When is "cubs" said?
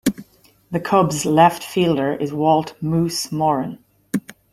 0.79-1.27